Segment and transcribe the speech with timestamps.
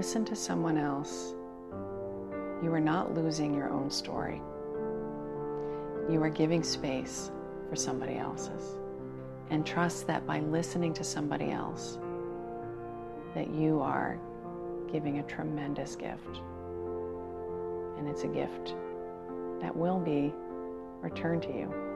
[0.00, 1.34] listen to someone else,
[2.62, 4.40] you are not losing your own story.
[6.10, 7.30] You are giving space
[7.68, 8.78] for somebody else's.
[9.50, 11.98] And trust that by listening to somebody else,
[13.34, 14.18] that you are
[14.90, 16.40] giving a tremendous gift.
[17.98, 18.74] And it's a gift
[19.60, 20.32] that will be
[21.02, 21.89] returned to you.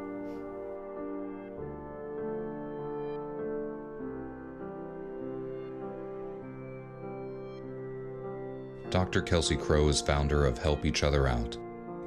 [8.95, 9.23] Dr.
[9.23, 11.57] Kelsey Crowe is founder of Help Each Other Out,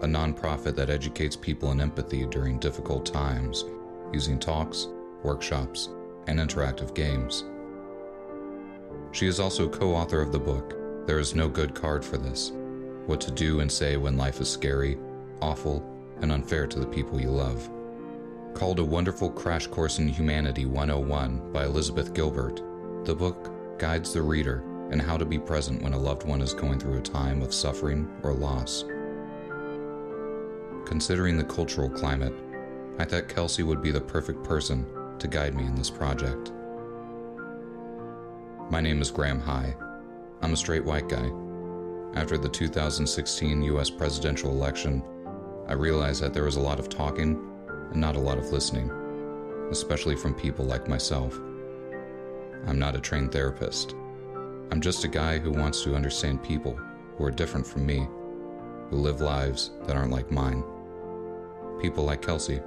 [0.04, 3.66] a nonprofit that educates people in empathy during difficult times
[4.14, 4.88] using talks,
[5.22, 5.90] workshops,
[6.28, 7.44] and interactive games.
[9.12, 12.54] She is also co author of the book, There is No Good Card for This
[13.06, 14.98] What to Do and Say When Life is Scary,
[15.42, 15.86] Awful,
[16.22, 17.70] and Unfair to the People You Love.
[18.54, 22.62] Called A Wonderful Crash Course in Humanity 101 by Elizabeth Gilbert,
[23.04, 26.54] the book guides the reader in how to be present when a loved one is
[26.54, 28.86] going through a time of suffering or loss.
[30.86, 32.34] Considering the cultural climate,
[32.98, 34.86] I thought Kelsey would be the perfect person
[35.20, 36.52] to guide me in this project.
[38.70, 39.76] My name is Graham High.
[40.42, 41.32] I'm a straight white guy.
[42.16, 45.04] After the 2016 US presidential election,
[45.68, 47.38] I realized that there was a lot of talking
[47.92, 48.90] and not a lot of listening,
[49.70, 51.38] especially from people like myself.
[52.66, 53.96] I'm not a trained therapist.
[54.70, 56.78] I'm just a guy who wants to understand people
[57.18, 58.08] who are different from me,
[58.90, 60.62] who live lives that aren't like mine.
[61.82, 62.60] People like Kelsey.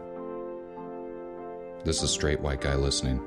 [1.85, 3.21] This is Straight White Guy Listening.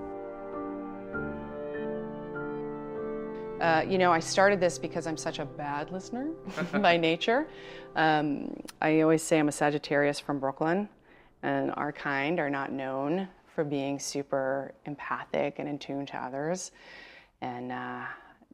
[3.62, 6.32] Uh, you know, I started this because I'm such a bad listener
[6.82, 7.48] by nature.
[7.96, 10.90] Um, I always say I'm a Sagittarius from Brooklyn,
[11.44, 16.72] and our kind are not known for being super empathic and in tune to others.
[17.42, 18.06] And uh,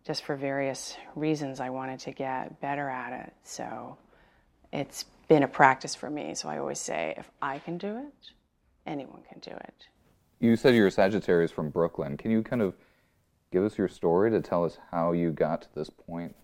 [0.10, 3.34] just for various reasons, I wanted to get better at it.
[3.44, 3.96] So
[4.74, 6.34] it's been a practice for me.
[6.34, 8.32] So I always say, if I can do it,
[8.88, 9.86] anyone can do it.
[10.40, 12.18] You said you're a Sagittarius from Brooklyn.
[12.18, 12.74] Can you kind of
[13.52, 16.36] give us your story to tell us how you got to this point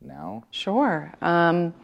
[0.00, 0.44] now?
[0.50, 1.12] Sure.
[1.20, 1.74] Um,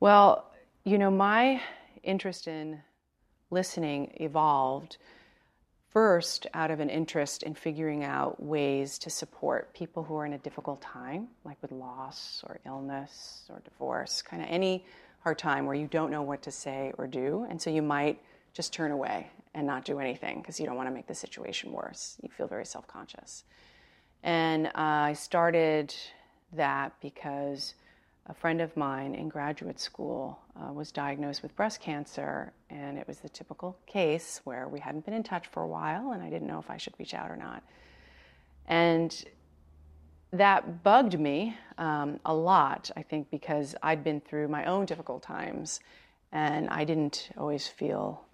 [0.00, 1.60] well, you know, my
[2.02, 2.80] interest in
[3.50, 4.96] listening evolved
[5.96, 10.34] first out of an interest in figuring out ways to support people who are in
[10.34, 14.84] a difficult time, like with loss or illness or divorce, kind of any
[15.20, 17.46] hard time where you don't know what to say or do.
[17.48, 18.20] And so you might
[18.52, 21.72] just turn away and not do anything because you don't want to make the situation
[21.72, 22.18] worse.
[22.22, 23.44] You feel very self conscious.
[24.22, 25.94] And uh, I started
[26.52, 27.72] that because
[28.28, 33.06] a friend of mine in graduate school uh, was diagnosed with breast cancer, and it
[33.06, 36.28] was the typical case where we hadn't been in touch for a while, and I
[36.28, 37.62] didn't know if I should reach out or not.
[38.66, 39.24] And
[40.32, 45.22] that bugged me um, a lot, I think, because I'd been through my own difficult
[45.22, 45.78] times,
[46.32, 48.24] and I didn't always feel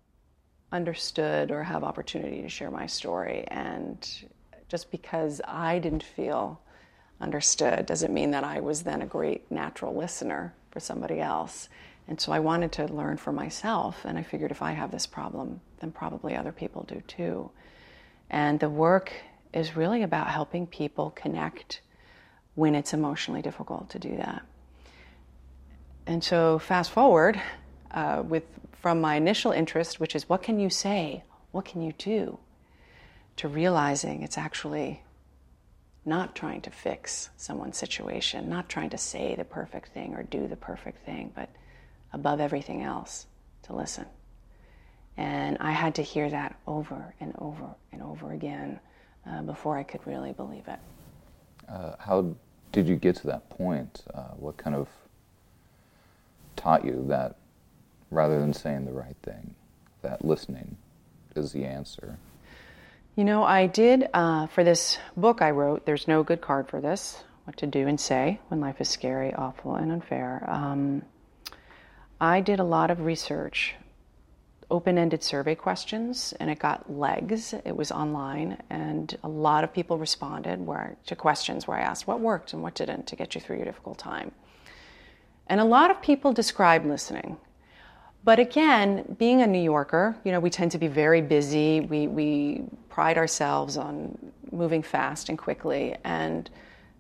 [0.73, 3.45] understood or have opportunity to share my story.
[3.49, 4.09] And
[4.69, 6.62] just because I didn't feel
[7.23, 11.69] understood doesn't mean that I was then a great natural listener for somebody else.
[12.09, 15.07] And so I wanted to learn for myself, and I figured if I have this
[15.07, 17.51] problem, then probably other people do too.
[18.29, 19.13] And the work
[19.53, 21.81] is really about helping people connect
[22.55, 24.43] when it's emotionally difficult to do that.
[26.07, 27.41] And so, fast forward
[27.93, 31.23] uh, with from my initial interest, which is what can you say,
[31.53, 32.39] what can you do,
[33.37, 35.03] to realizing it's actually
[36.05, 40.49] not trying to fix someone's situation, not trying to say the perfect thing or do
[40.49, 41.49] the perfect thing, but
[42.13, 43.27] above everything else,
[43.63, 44.07] to listen.
[45.17, 48.81] And I had to hear that over and over and over again
[49.29, 50.79] uh, before I could really believe it.
[51.69, 52.35] Uh, how
[52.73, 54.03] did you get to that point?
[54.13, 54.89] Uh, what kind of
[56.57, 57.37] taught you that
[58.11, 59.55] rather than saying the right thing,
[60.03, 60.77] that listening
[61.37, 62.19] is the answer?
[63.15, 65.85] You know, I did uh, for this book I wrote.
[65.85, 67.23] There's no good card for this.
[67.45, 70.49] What to do and say when life is scary, awful, and unfair.
[70.49, 71.03] Um,
[72.19, 73.75] I did a lot of research,
[74.71, 77.53] open-ended survey questions, and it got legs.
[77.67, 82.07] It was online, and a lot of people responded where, to questions where I asked
[82.07, 84.33] what worked and what didn't to get you through your difficult time.
[85.49, 87.37] And a lot of people described listening
[88.25, 91.81] but again, being a New Yorker, you know, we tend to be very busy.
[91.81, 94.17] We, we pride ourselves on
[94.53, 95.97] moving fast and quickly.
[96.05, 96.49] And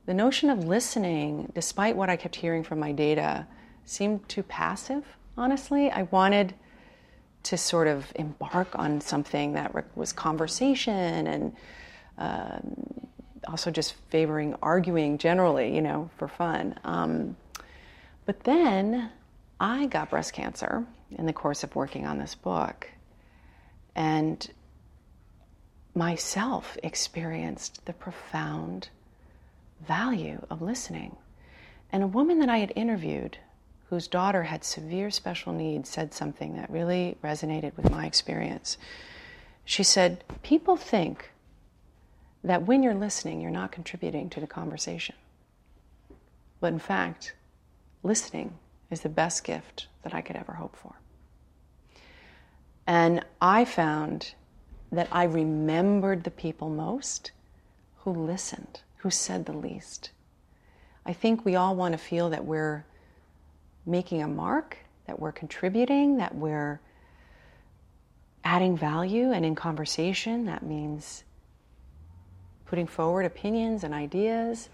[0.07, 3.47] the notion of listening, despite what I kept hearing from my data,
[3.85, 5.05] seemed too passive,
[5.37, 5.91] honestly.
[5.91, 6.55] I wanted
[7.45, 11.57] to sort of embark on something that was conversation and
[12.19, 13.07] um,
[13.47, 16.79] also just favoring arguing generally, you know, for fun.
[16.85, 17.37] Um,
[18.27, 19.11] but then
[19.61, 20.85] I got breast cancer
[21.19, 22.88] in the course of working on this book.
[23.94, 24.50] And
[25.94, 28.88] myself experienced the profound
[29.87, 31.17] value of listening.
[31.91, 33.38] And a woman that I had interviewed,
[33.91, 38.79] whose daughter had severe special needs, said something that really resonated with my experience.
[39.64, 41.31] She said, People think
[42.43, 45.14] that when you're listening, you're not contributing to the conversation.
[46.61, 47.35] But in fact,
[48.03, 48.55] listening
[48.91, 50.94] is the best gift that I could ever hope for.
[52.87, 54.34] And I found
[54.90, 57.31] that I remembered the people most
[57.99, 60.11] who listened, who said the least.
[61.06, 62.84] I think we all want to feel that we're
[63.87, 66.81] making a mark, that we're contributing, that we're
[68.44, 71.25] adding value, and in conversation, that means
[72.67, 74.69] putting forward opinions and ideas.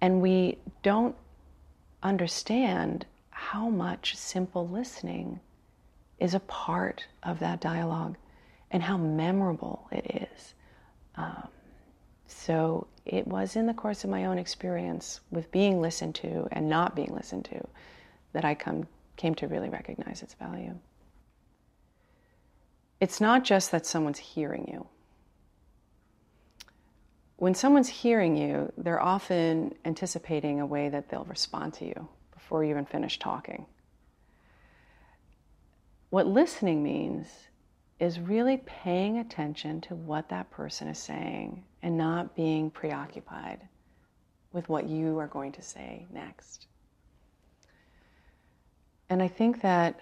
[0.00, 1.16] And we don't
[2.02, 5.40] understand how much simple listening
[6.18, 8.16] is a part of that dialogue
[8.70, 10.54] and how memorable it is.
[11.16, 11.48] Um,
[12.26, 16.68] so it was in the course of my own experience with being listened to and
[16.68, 17.66] not being listened to
[18.32, 18.86] that I come,
[19.16, 20.74] came to really recognize its value.
[23.00, 24.86] It's not just that someone's hearing you
[27.36, 32.64] when someone's hearing you, they're often anticipating a way that they'll respond to you before
[32.64, 33.66] you even finish talking.
[36.10, 37.26] What listening means
[37.98, 43.60] is really paying attention to what that person is saying and not being preoccupied
[44.52, 46.66] with what you are going to say next.
[49.08, 50.00] And I think that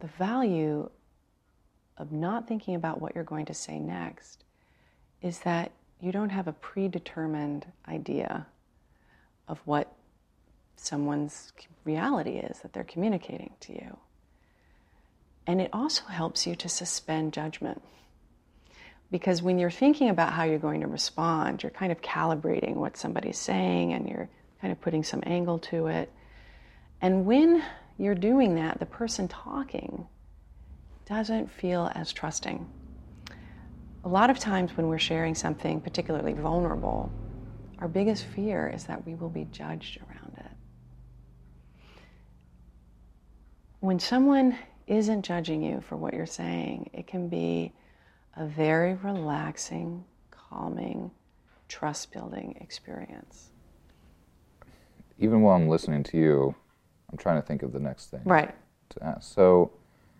[0.00, 0.90] the value
[1.96, 4.44] of not thinking about what you're going to say next
[5.22, 8.46] is that you don't have a predetermined idea
[9.46, 9.92] of what
[10.84, 11.52] someone's
[11.84, 13.96] reality is that they're communicating to you.
[15.46, 17.82] And it also helps you to suspend judgment.
[19.10, 22.96] Because when you're thinking about how you're going to respond, you're kind of calibrating what
[22.96, 24.28] somebody's saying and you're
[24.60, 26.12] kind of putting some angle to it.
[27.00, 27.62] And when
[27.98, 30.06] you're doing that, the person talking
[31.06, 32.68] doesn't feel as trusting
[34.04, 37.10] a lot of times when we're sharing something particularly vulnerable,
[37.78, 40.49] our biggest fear is that we will be judged around it.
[43.80, 47.72] When someone isn't judging you for what you're saying, it can be
[48.36, 51.10] a very relaxing, calming,
[51.66, 53.50] trust building experience.
[55.18, 56.54] Even while I'm listening to you,
[57.10, 58.20] I'm trying to think of the next thing.
[58.24, 58.54] Right.
[58.90, 59.34] To ask.
[59.34, 59.72] So,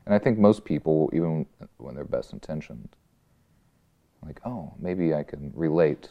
[0.06, 1.44] and I think most people, even
[1.76, 2.88] when they're best intentioned,
[4.24, 6.08] like, oh, maybe I can relate.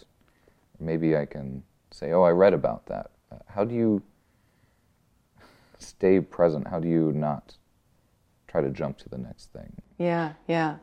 [0.79, 3.11] Maybe I can say, oh, I read about that.
[3.31, 4.03] Uh, how do you
[5.79, 6.67] stay present?
[6.67, 7.55] How do you not
[8.47, 9.81] try to jump to the next thing?
[9.97, 10.77] Yeah, yeah.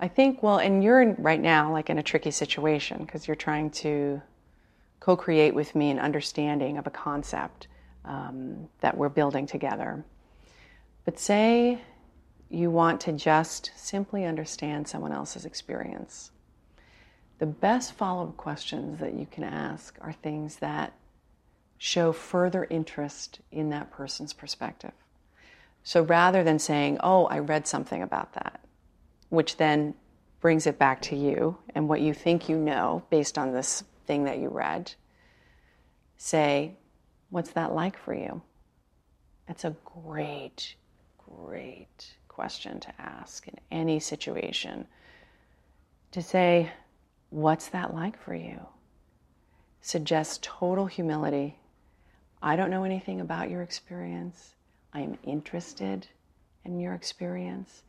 [0.00, 3.70] I think, well, and you're right now like in a tricky situation because you're trying
[3.70, 4.22] to
[5.00, 7.66] co create with me an understanding of a concept
[8.04, 10.04] um, that we're building together.
[11.04, 11.80] But say
[12.48, 16.30] you want to just simply understand someone else's experience
[17.38, 20.92] the best follow up questions that you can ask are things that
[21.78, 24.92] show further interest in that person's perspective.
[25.84, 28.60] So rather than saying, Oh, I read something about that,
[29.30, 29.94] which then
[30.40, 34.24] brings it back to you and what you think you know based on this thing
[34.24, 34.92] that you read,
[36.16, 36.76] say,
[37.30, 38.42] What's that like for you?
[39.46, 40.74] That's a great,
[41.18, 44.86] great question to ask in any situation.
[46.12, 46.72] To say,
[47.30, 48.60] What's that like for you?
[49.80, 51.56] Suggests total humility.
[52.42, 54.54] I don't know anything about your experience.
[54.92, 56.06] I am interested
[56.64, 57.82] in your experience,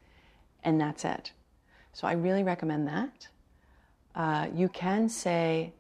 [0.64, 1.32] and that's it.
[1.94, 3.28] So I really recommend that.
[4.16, 5.74] Uh, you can say,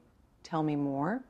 [0.43, 1.21] Tell me more.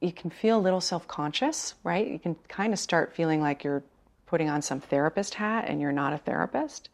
[0.00, 2.06] You can feel a little self conscious, right?
[2.06, 3.82] You can kind of start feeling like you're
[4.26, 6.88] putting on some therapist hat and you're not a therapist.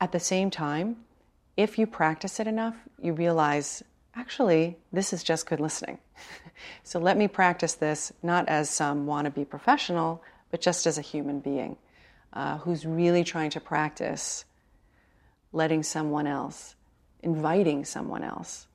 [0.00, 0.96] At the same time,
[1.56, 3.82] if you practice it enough, you realize
[4.16, 5.98] actually, this is just good listening.
[6.82, 11.40] so let me practice this not as some wannabe professional, but just as a human
[11.40, 11.76] being
[12.32, 14.44] uh, who's really trying to practice
[15.52, 16.74] letting someone else,
[17.22, 18.66] inviting someone else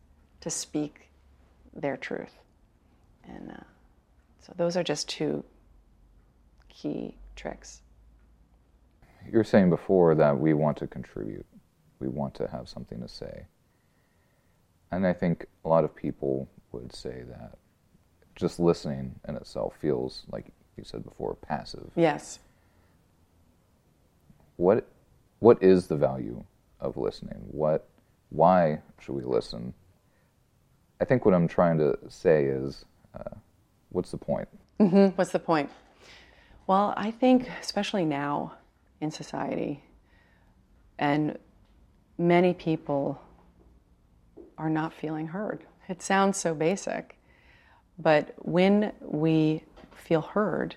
[0.41, 1.09] to speak
[1.73, 2.33] their truth.
[3.23, 3.63] And uh,
[4.41, 5.43] so those are just two
[6.69, 7.81] key tricks.
[9.31, 11.45] You were saying before that we want to contribute
[11.99, 13.45] We want to have something to say.
[14.91, 17.57] And I think a lot of people would say that
[18.35, 21.89] just listening in itself feels, like you said before, passive.
[21.95, 22.39] Yes.
[24.57, 24.87] What,
[25.39, 26.43] what is the value
[26.79, 27.41] of listening?
[27.51, 27.87] What,
[28.29, 29.73] why should we listen?
[30.99, 33.35] I think what I'm trying to say is, uh,
[33.89, 34.47] what's the point?
[34.79, 35.15] Mm-hmm.
[35.15, 35.69] What's the point?
[36.67, 38.53] Well, I think, especially now
[38.99, 39.83] in society,
[40.99, 41.37] and
[42.17, 43.19] many people
[44.61, 45.63] are not feeling heard.
[45.89, 47.17] It sounds so basic,
[47.97, 49.63] but when we
[49.95, 50.75] feel heard,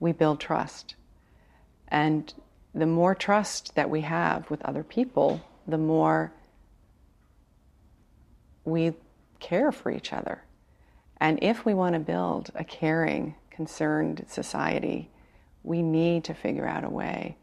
[0.00, 0.96] we build trust.
[1.88, 2.34] And
[2.74, 6.32] the more trust that we have with other people, the more
[8.64, 8.92] we
[9.38, 10.42] care for each other.
[11.18, 15.10] And if we want to build a caring, concerned society,
[15.62, 17.36] we need to figure out a way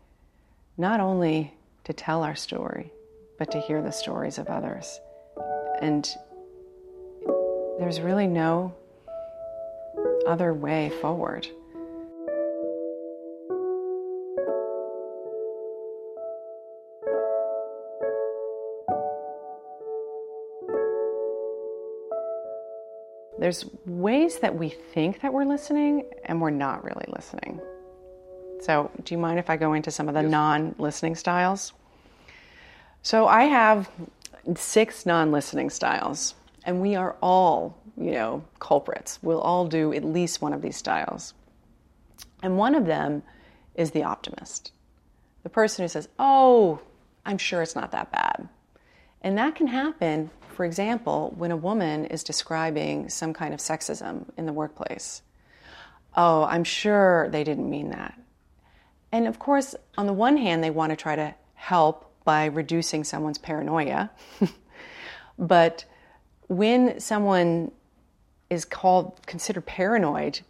[0.78, 1.54] not only
[1.86, 2.92] to tell our story,
[3.40, 5.00] but to hear the stories of others.
[5.84, 6.08] And
[7.78, 8.74] there's really no
[10.26, 11.46] other way forward.
[23.40, 27.60] There's ways that we think that we're listening and we're not really listening.
[28.62, 30.32] So, do you mind if I go into some of the Yes.
[30.32, 31.74] non listening styles?
[33.02, 33.90] So, I have
[34.56, 36.36] six non listening styles,
[36.66, 39.20] and we are all, you know, culprits.
[39.22, 41.34] We'll all do at least one of these styles.
[42.42, 43.24] And one of them
[43.76, 44.72] is the optimist,
[45.44, 46.80] the person who says, Oh,
[47.26, 48.48] I'm sure it's not that bad.
[49.22, 54.26] And that can happen, for example, when a woman is describing some kind of sexism
[54.38, 55.22] in the workplace.
[56.16, 58.20] Oh, I'm sure they didn't mean that.
[59.12, 63.04] And of course, on the one hand, they want to try to help by reducing
[63.04, 64.12] someone's paranoia.
[65.40, 65.86] but
[66.48, 67.72] when someone
[68.50, 70.42] is called considered paranoid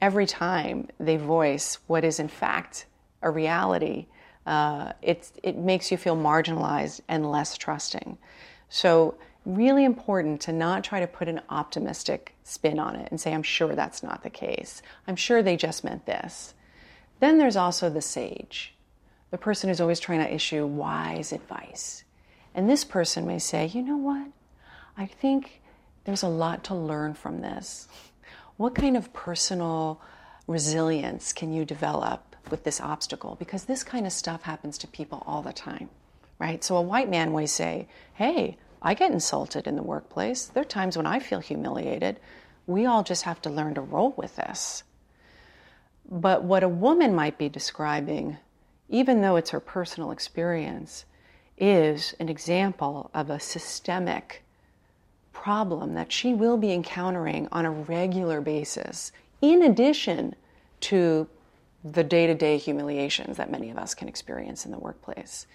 [0.00, 2.86] every time they voice what is in fact
[3.22, 4.06] a reality,
[4.46, 8.18] uh, it's, it makes you feel marginalized and less trusting.
[8.68, 9.16] So,
[9.46, 13.42] really important to not try to put an optimistic spin on it and say, I'm
[13.42, 14.80] sure that's not the case.
[15.06, 16.54] I'm sure they just meant this.
[17.20, 18.73] Then there's also the sage,
[19.30, 22.04] the person who's always trying to issue wise advice.
[22.54, 24.28] And this person may say, you know what?
[24.96, 25.60] I think
[26.04, 27.88] there's a lot to learn from this.
[28.56, 30.00] What kind of personal
[30.46, 33.34] resilience can you develop with this obstacle?
[33.36, 35.88] Because this kind of stuff happens to people all the time,
[36.38, 36.62] right?
[36.62, 40.44] So a white man may say, hey, I get insulted in the workplace.
[40.44, 42.20] There are times when I feel humiliated.
[42.66, 44.84] We all just have to learn to roll with this.
[46.08, 48.36] But what a woman might be describing,
[48.88, 51.04] even though it's her personal experience,
[51.56, 54.42] is an example of a systemic
[55.32, 60.34] problem that she will be encountering on a regular basis, in addition
[60.80, 61.28] to
[61.84, 65.46] the day to day humiliations that many of us can experience in the workplace.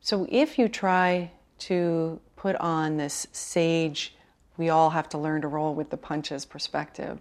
[0.00, 4.14] So if you try to put on this sage,
[4.56, 7.18] we all have to learn to roll with the punches perspective,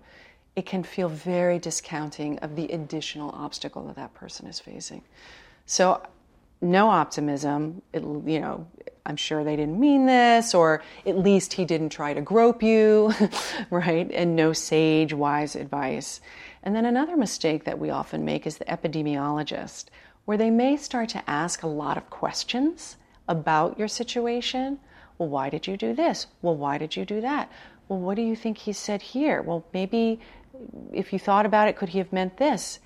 [0.56, 5.02] it can feel very discounting of the additional obstacle that that person is facing.
[5.66, 6.02] So,
[6.62, 8.66] no optimism, it, you know,
[9.06, 13.14] I'm sure they didn't mean this, or at least he didn't try to grope you,
[13.70, 14.10] right?
[14.12, 16.22] And no sage, wise advice.
[16.64, 19.86] And then another mistake that we often make is the epidemiologist,
[20.24, 22.98] where they may start to ask a lot of questions
[23.28, 24.80] about your situation.
[25.18, 26.26] Well, why did you do this?
[26.42, 27.52] Well, why did you do that?
[27.88, 29.42] Well, what do you think he said here?
[29.44, 30.20] Well, maybe
[30.94, 32.80] if you thought about it, could he have meant this?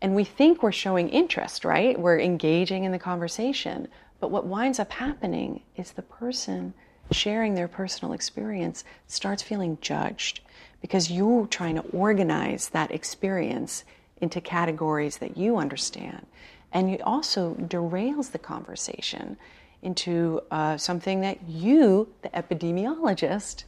[0.00, 1.98] And we think we're showing interest, right?
[1.98, 3.88] We're engaging in the conversation.
[4.20, 6.74] But what winds up happening is the person
[7.10, 10.40] sharing their personal experience starts feeling judged
[10.80, 13.84] because you're trying to organize that experience
[14.20, 16.26] into categories that you understand.
[16.72, 19.36] And it also derails the conversation
[19.82, 23.64] into uh, something that you, the epidemiologist,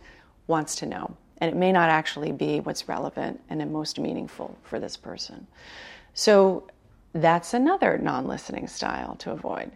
[0.47, 1.17] wants to know.
[1.45, 5.47] And it may not actually be what's relevant and most meaningful for this person.
[6.15, 6.67] So
[7.13, 9.71] that's another non listening style to avoid.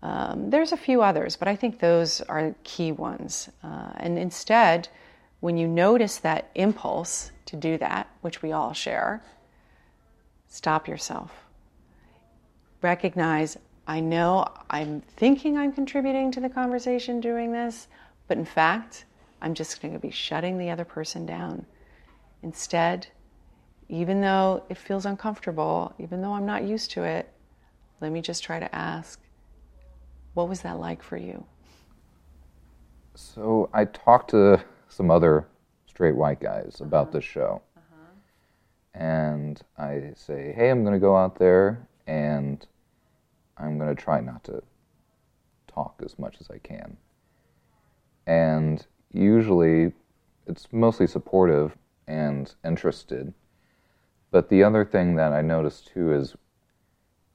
[0.00, 3.48] Um, there's a few others, but I think those are key ones.
[3.64, 4.90] Uh, and instead,
[5.40, 9.20] when you notice that impulse to do that, which we all share,
[10.46, 11.32] stop yourself.
[12.80, 13.58] Recognize,
[13.88, 17.88] I know I'm thinking I'm contributing to the conversation doing this,
[18.28, 19.04] but in fact,
[19.40, 21.64] I'm just going to be shutting the other person down.
[22.42, 23.06] Instead,
[23.88, 27.32] even though it feels uncomfortable, even though I'm not used to it,
[28.00, 29.20] let me just try to ask
[30.34, 31.44] What was that like for you?
[33.14, 35.46] So I talked to some other
[35.86, 37.12] straight white guys about uh-huh.
[37.12, 37.62] this show.
[37.76, 39.00] Uh-huh.
[39.02, 42.64] And I say, hey, I'm going to go out there and
[43.56, 44.62] I'm going to try not to
[45.66, 46.96] talk as much as I can.
[48.26, 49.92] And usually
[50.46, 53.34] it's mostly supportive and interested.
[54.30, 56.36] But the other thing that I notice too is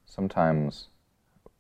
[0.06, 0.88] sometimes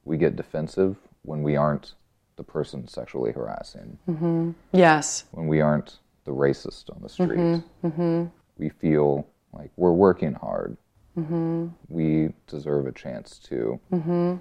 [0.05, 1.93] we get defensive when we aren't
[2.35, 3.97] the person sexually harassing.
[4.09, 4.51] Mm-hmm.
[4.71, 5.25] Yes.
[5.31, 7.63] When we aren't the racist on the street.
[7.83, 8.25] Mm-hmm.
[8.57, 10.77] We feel like we're working hard.
[11.17, 11.67] Mm-hmm.
[11.89, 13.79] We deserve a chance to.
[13.91, 14.35] Mm-hmm.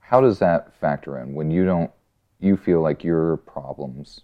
[0.00, 1.90] How does that factor in when you don't,
[2.40, 4.22] you feel like your problems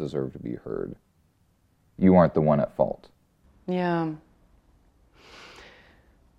[0.00, 0.96] deserve to be heard?
[1.98, 3.08] You aren't the one at fault.
[3.66, 4.12] Yeah.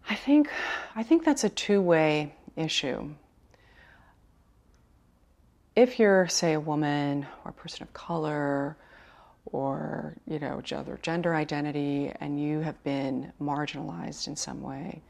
[0.09, 0.49] I think
[0.95, 3.11] I think that's a two-way issue.
[5.73, 8.75] If you're, say, a woman or a person of color
[9.45, 15.01] or you know other gender identity and you have been marginalized in some way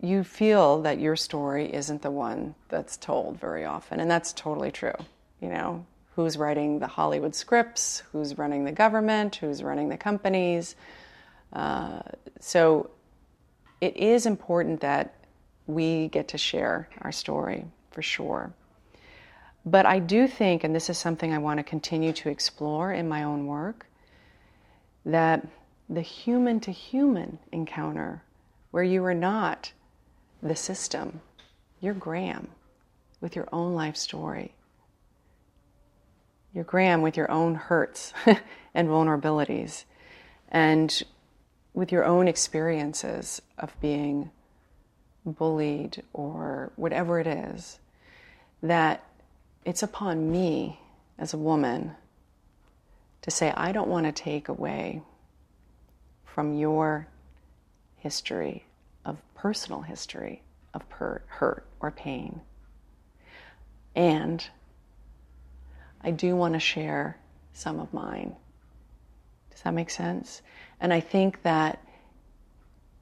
[0.00, 4.70] you feel that your story isn't the one that's told very often and that's totally
[4.70, 4.94] true
[5.40, 5.84] you know
[6.18, 10.74] who's writing the hollywood scripts who's running the government who's running the companies
[11.52, 12.00] uh,
[12.40, 12.90] so
[13.80, 15.14] it is important that
[15.68, 18.52] we get to share our story for sure
[19.70, 23.06] but I do think, and this is something I want to continue to explore in
[23.06, 23.86] my own work,
[25.04, 25.46] that
[25.90, 28.22] the human to human encounter,
[28.70, 29.72] where you are not
[30.42, 31.20] the system,
[31.80, 32.48] you're Graham
[33.20, 34.54] with your own life story.
[36.54, 38.12] You're Graham with your own hurts
[38.74, 39.84] and vulnerabilities,
[40.48, 41.02] and
[41.74, 44.30] with your own experiences of being
[45.24, 47.78] bullied or whatever it is,
[48.62, 49.04] that
[49.64, 50.80] it's upon me
[51.18, 51.92] as a woman
[53.22, 55.02] to say, I don't want to take away
[56.24, 57.08] from your
[57.96, 58.64] history
[59.04, 62.40] of personal history of hurt or pain.
[63.94, 64.46] And
[66.02, 67.18] I do want to share
[67.52, 68.34] some of mine.
[69.50, 70.42] Does that make sense?
[70.80, 71.82] And I think that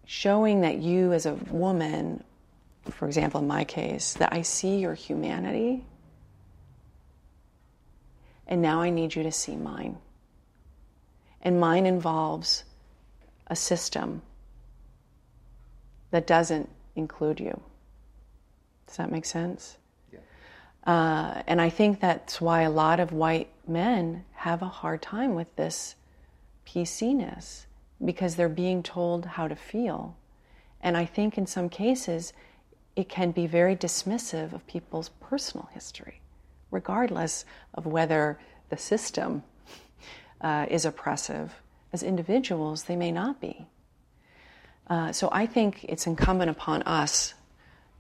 [0.07, 2.25] showing that you as a woman,
[2.91, 5.85] for example, in my case, that I see your humanity
[8.47, 9.99] and now I need you to see mine.
[11.43, 12.65] And mine involves
[13.49, 14.23] a system
[16.11, 17.61] that doesn't include you.
[18.87, 19.77] Does that make sense?
[20.87, 25.35] Uh, and I think that's why a lot of white men have a hard time
[25.35, 25.97] with this
[26.67, 27.67] PC-ness
[28.05, 30.17] because they're being told how to feel.
[30.81, 32.33] And I think in some cases,
[32.95, 36.21] it can be very dismissive of people's personal history
[36.71, 37.45] regardless
[37.75, 38.39] of whether
[38.71, 39.43] the system
[40.41, 41.55] uh, is oppressive.
[41.93, 43.67] As individuals, they may not be.
[44.89, 47.35] Uh, so I think it's incumbent upon us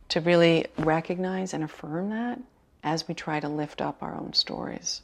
[0.08, 2.38] to really recognize and affirm that
[2.86, 5.02] as we try to lift up our own stories.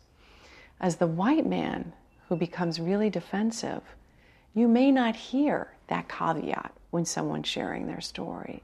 [0.80, 1.92] As the white man
[2.28, 3.82] who becomes really defensive,
[4.54, 8.62] you may not hear that caveat when someone's sharing their story.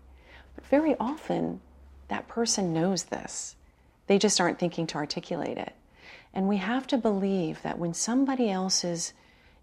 [0.55, 1.61] But very often,
[2.07, 3.57] that person knows this
[4.07, 5.75] they just aren't thinking to articulate it.
[6.33, 9.13] And we have to believe that when somebody else's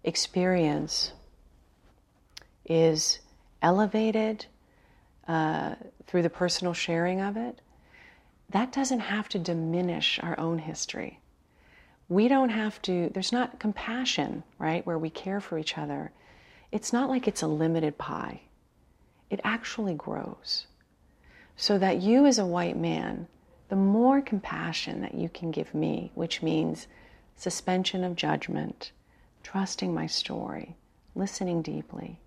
[0.04, 1.12] experience
[2.64, 3.18] is
[3.60, 4.46] elevated
[5.26, 5.74] uh,
[6.06, 7.60] through the personal sharing of it,
[8.50, 11.20] that doesn't have to diminish our own history.
[12.08, 16.12] We don't have to, there's not compassion, right, where we care for each other.
[16.70, 18.42] It's not like it's a limited pie,
[19.30, 20.66] it actually grows.
[21.56, 23.26] So that you, as a white man,
[23.68, 26.86] the more compassion that you can give me, which means
[27.34, 28.92] suspension of judgment,
[29.42, 30.76] trusting my story,
[31.14, 32.20] listening deeply,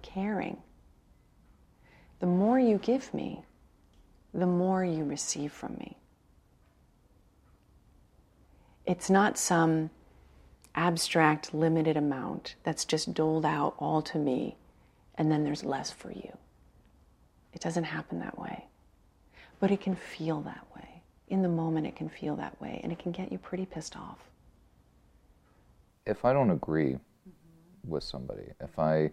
[0.00, 0.56] caring,
[2.18, 3.44] the more you give me,
[4.34, 5.96] the more you receive from me.
[8.86, 9.90] It's not some
[10.74, 14.56] abstract, limited amount that's just doled out all to me
[15.16, 16.36] and then there's less for you.
[17.52, 18.64] It doesn't happen that way.
[19.60, 21.02] But it can feel that way.
[21.28, 23.96] In the moment, it can feel that way, and it can get you pretty pissed
[23.96, 24.18] off.
[26.04, 27.90] If I don't agree mm-hmm.
[27.90, 29.12] with somebody, if I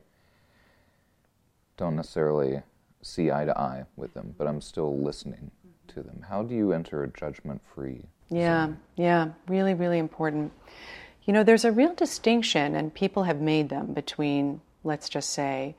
[1.77, 2.61] don't necessarily
[3.01, 5.51] see eye to eye with them, but I'm still listening
[5.89, 8.05] to them, how do you enter a judgment free?
[8.29, 10.51] Yeah, yeah, really, really important.
[11.23, 15.75] You know, there's a real distinction, and people have made them between, let's just say,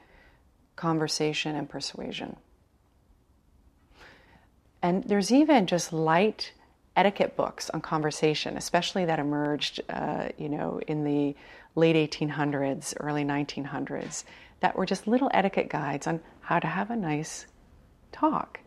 [0.77, 2.37] conversation and persuasion.
[4.83, 6.53] And there's even just light
[6.97, 11.37] etiquette books on conversation, especially that emerged, uh, you know, in the
[11.77, 14.25] late 1800s, early 1900s,
[14.61, 17.47] that were just little etiquette guides on how to have a nice
[18.11, 18.59] talk.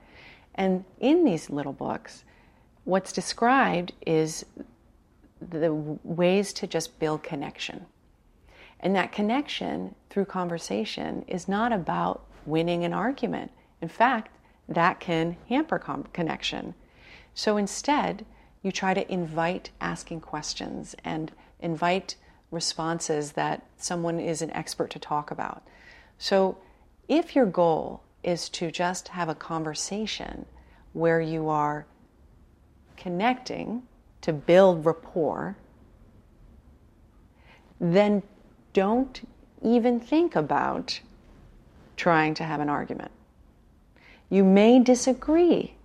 [0.55, 2.23] And in these little books,
[2.85, 4.45] what's described is
[5.41, 7.85] the ways to just build connection.
[8.79, 13.51] And that connection through conversation is not about winning an argument.
[13.81, 14.33] In fact,
[14.69, 16.75] that can hamper com- connection.
[17.33, 18.25] So instead,
[18.61, 22.15] you try to invite asking questions and invite
[22.49, 25.63] responses that someone is an expert to talk about.
[26.17, 26.59] So
[27.07, 30.45] if your goal is to just have a conversation
[30.93, 31.85] where you are
[32.95, 33.83] connecting
[34.21, 35.57] to build rapport,
[37.79, 38.23] then
[38.71, 39.27] don't
[39.61, 40.99] even think about
[41.97, 43.11] trying to have an argument.
[44.29, 45.75] You may disagree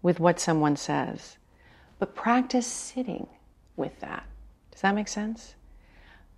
[0.00, 1.36] with what someone says,
[1.98, 3.28] but practice sitting
[3.76, 4.24] with that.
[4.70, 5.54] Does that make sense?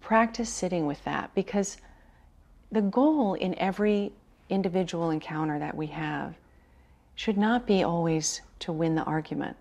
[0.01, 1.79] Practice sitting with that because
[2.71, 4.13] the goal in every
[4.49, 6.35] individual encounter that we have
[7.15, 9.57] should not be always to win the argument.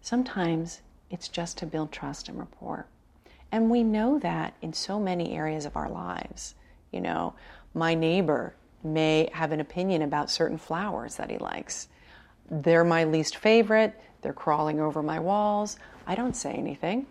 [0.00, 2.86] Sometimes it's just to build trust and rapport.
[3.52, 6.54] And we know that in so many areas of our lives.
[6.92, 7.34] You know,
[7.74, 11.88] my neighbor may have an opinion about certain flowers that he likes.
[12.50, 13.98] They're my least favorite.
[14.22, 15.78] They're crawling over my walls.
[16.06, 17.06] I don't say anything.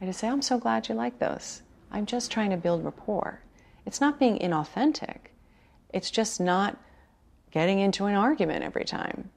[0.00, 1.62] I just say, I'm so glad you like those.
[1.90, 3.40] I'm just trying to build rapport.
[3.86, 5.31] It's not being inauthentic,
[5.92, 6.78] it's just not
[7.50, 9.30] getting into an argument every time.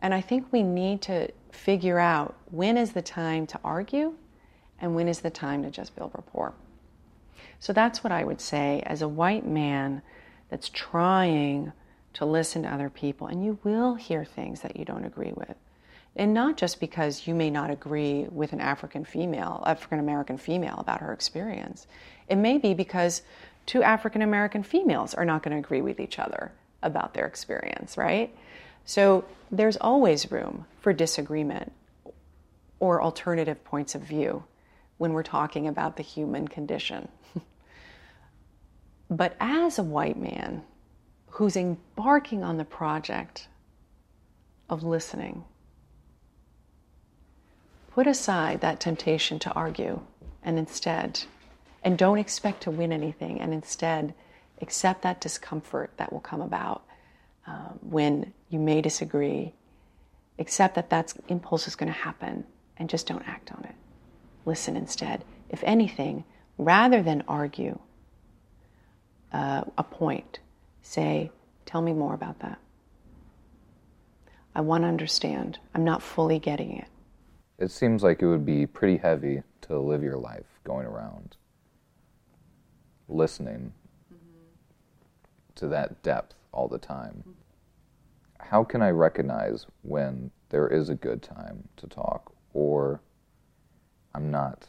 [0.00, 4.14] And I think we need to figure out when is the time to argue
[4.80, 6.54] and when is the time to just build rapport.
[7.58, 10.02] So that's what I would say as a white man
[10.50, 11.72] that's trying
[12.14, 15.56] to listen to other people, and you will hear things that you don't agree with.
[16.16, 20.76] And not just because you may not agree with an African female, African American female
[20.78, 21.86] about her experience.
[22.28, 23.22] It may be because
[23.66, 27.96] two African American females are not going to agree with each other about their experience,
[27.96, 28.34] right?
[28.84, 31.72] So there's always room for disagreement
[32.80, 34.44] or alternative points of view
[34.98, 37.08] when we're talking about the human condition.
[39.10, 40.62] But as a white man
[41.28, 43.48] who's embarking on the project
[44.68, 45.44] of listening,
[47.90, 50.00] put aside that temptation to argue
[50.42, 51.24] and instead,
[51.84, 54.14] and don't expect to win anything, and instead
[54.62, 56.82] accept that discomfort that will come about
[57.46, 59.52] um, when you may disagree.
[60.38, 62.44] Accept that that impulse is going to happen
[62.78, 63.74] and just don't act on it.
[64.46, 65.24] Listen instead.
[65.50, 66.24] If anything,
[66.58, 67.78] rather than argue,
[69.32, 70.40] uh, a point,
[70.82, 71.30] say,
[71.66, 72.58] Tell me more about that.
[74.54, 75.58] I want to understand.
[75.74, 76.88] I'm not fully getting it.
[77.58, 81.36] It seems like it would be pretty heavy to live your life going around
[83.08, 83.72] listening
[84.12, 84.46] mm-hmm.
[85.56, 87.20] to that depth all the time.
[87.20, 87.30] Mm-hmm.
[88.40, 93.00] How can I recognize when there is a good time to talk or
[94.14, 94.68] I'm not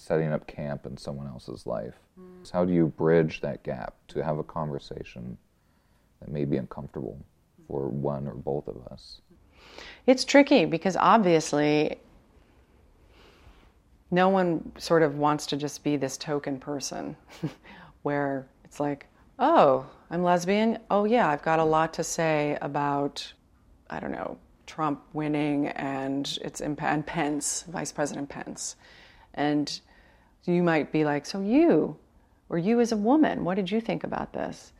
[0.00, 1.94] setting up camp in someone else's life.
[2.18, 2.44] Mm.
[2.46, 5.36] So how do you bridge that gap to have a conversation
[6.20, 7.18] that may be uncomfortable
[7.68, 9.20] for one or both of us?
[10.06, 12.00] It's tricky because obviously
[14.10, 17.16] no one sort of wants to just be this token person
[18.02, 19.06] where it's like,
[19.38, 20.78] oh, I'm lesbian.
[20.90, 23.32] Oh, yeah, I've got a lot to say about,
[23.88, 28.76] I don't know, Trump winning and it's and Pence, Vice President Pence.
[29.34, 29.80] And
[30.44, 31.96] you might be like, So you,
[32.48, 34.72] or you as a woman, what did you think about this?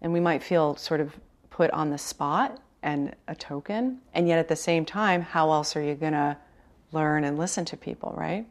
[0.00, 1.16] And we might feel sort of
[1.50, 4.00] put on the spot and a token.
[4.14, 6.36] And yet at the same time, how else are you going to
[6.92, 8.46] learn and listen to people, right?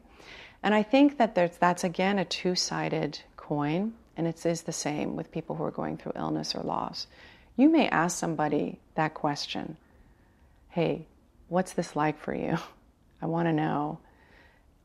[0.66, 5.14] And I think that that's again a two sided coin, and it is the same
[5.14, 7.06] with people who are going through illness or loss.
[7.56, 9.76] You may ask somebody that question
[10.68, 11.06] Hey,
[11.46, 12.58] what's this like for you?
[13.22, 14.00] I want to know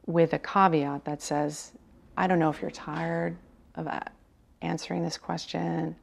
[0.05, 1.71] with a caveat that says,
[2.15, 3.35] I don't know if you're tired
[3.73, 4.01] of uh,
[4.61, 5.95] answering this question.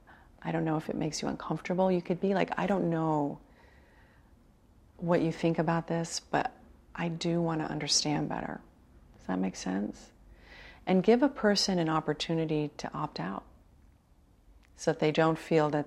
[0.42, 1.92] I don't know if it makes you uncomfortable.
[1.92, 3.38] You could be like, I don't know
[4.96, 6.52] what you think about this, but
[6.96, 8.60] I do want to understand better.
[9.28, 10.10] That make sense?
[10.86, 13.44] And give a person an opportunity to opt out
[14.76, 15.86] so that they don't feel that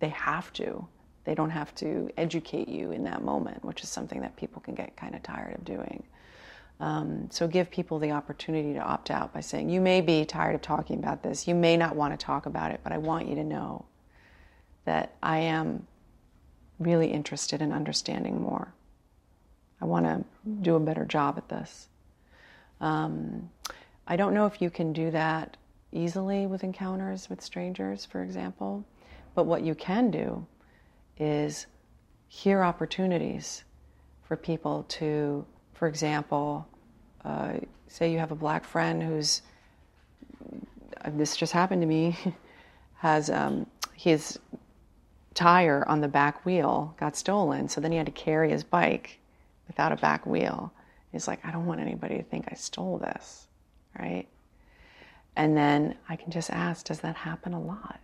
[0.00, 0.86] they have to.
[1.24, 4.74] They don't have to educate you in that moment, which is something that people can
[4.74, 6.04] get kind of tired of doing.
[6.80, 10.54] Um, so give people the opportunity to opt out by saying, You may be tired
[10.54, 11.48] of talking about this.
[11.48, 13.86] You may not want to talk about it, but I want you to know
[14.84, 15.86] that I am
[16.78, 18.72] really interested in understanding more.
[19.80, 20.24] I want to
[20.62, 21.88] do a better job at this.
[22.80, 23.50] Um,
[24.06, 25.56] I don't know if you can do that
[25.92, 28.84] easily with encounters with strangers, for example,
[29.34, 30.46] but what you can do
[31.18, 31.66] is
[32.28, 33.64] hear opportunities
[34.22, 36.66] for people to, for example,
[37.24, 37.54] uh,
[37.88, 39.42] say you have a black friend who's,
[41.08, 42.16] this just happened to me,
[42.96, 44.38] has um, his
[45.34, 49.18] tire on the back wheel got stolen, so then he had to carry his bike
[49.66, 50.72] without a back wheel.
[51.12, 53.46] He's like, I don't want anybody to think I stole this,
[53.98, 54.26] right?
[55.36, 58.00] And then I can just ask, does that happen a lot?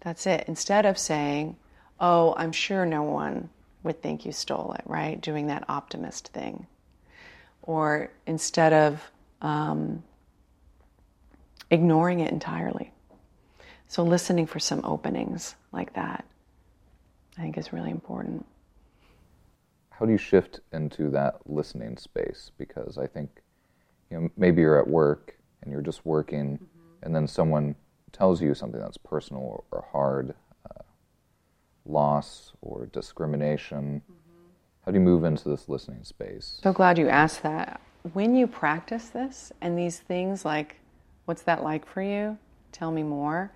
[0.00, 0.44] That's it.
[0.48, 1.56] Instead of saying,
[2.00, 3.48] oh, I'm sure no one
[3.82, 5.20] would think you stole it, right?
[5.20, 6.66] Doing that optimist thing.
[7.62, 10.02] Or instead of um,
[11.70, 12.90] ignoring it entirely.
[13.86, 16.24] So, listening for some openings like that,
[17.36, 18.46] I think, is really important.
[19.98, 22.50] How do you shift into that listening space?
[22.58, 23.30] Because I think,
[24.10, 27.04] you know, maybe you're at work and you're just working, mm-hmm.
[27.04, 27.76] and then someone
[28.12, 30.34] tells you something that's personal or, or hard,
[30.70, 30.82] uh,
[31.86, 34.02] loss or discrimination.
[34.04, 34.48] Mm-hmm.
[34.84, 36.60] How do you move into this listening space?
[36.62, 37.80] So glad you asked that.
[38.12, 40.76] When you practice this and these things like,
[41.24, 42.36] what's that like for you?
[42.72, 43.52] Tell me more.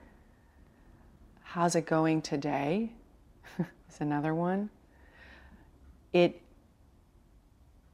[1.43, 2.93] How's it going today?
[3.59, 4.71] is another one.
[6.13, 6.41] It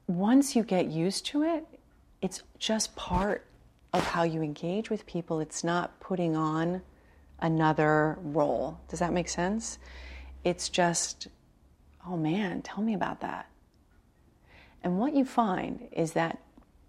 [0.07, 1.65] once you get used to it,
[2.21, 3.45] it's just part
[3.93, 5.39] of how you engage with people.
[5.39, 6.81] It's not putting on
[7.39, 8.79] another role.
[8.89, 9.79] Does that make sense?
[10.43, 11.27] It's just,
[12.07, 13.49] oh man, tell me about that.
[14.83, 16.39] And what you find is that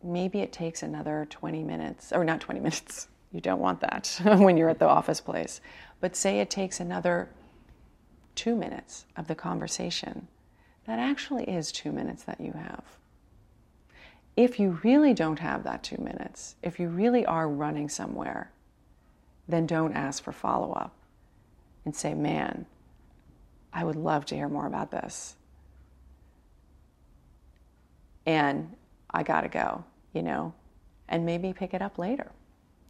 [0.03, 4.57] maybe it takes another 20 minutes, or not 20 minutes, you don't want that when
[4.57, 5.61] you're at the office place,
[6.01, 7.29] but say it takes another
[8.35, 10.29] two minutes of the conversation.
[10.87, 12.85] That actually is two minutes that you have.
[14.37, 18.53] If you really don't have that two minutes, if you really are running somewhere,
[19.49, 20.95] then don't ask for follow up
[21.85, 22.67] and say, man,
[23.73, 25.37] I would love to hear more about this.
[28.25, 28.77] And
[29.11, 30.53] I got to go, you know,
[31.09, 32.31] and maybe pick it up later.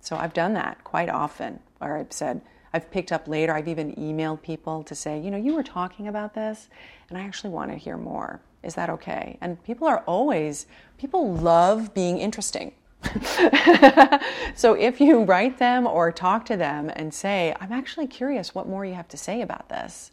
[0.01, 2.41] So I've done that quite often where I've said,
[2.77, 3.55] I've picked up later.
[3.55, 6.69] I've even emailed people to say, you know, you were talking about this,
[7.09, 8.43] and I actually want to hear more.
[8.63, 9.39] Is that okay?
[9.41, 10.67] And people are always,
[10.99, 12.73] people love being interesting.
[14.55, 18.69] so if you write them or talk to them and say, I'm actually curious what
[18.69, 20.11] more you have to say about this,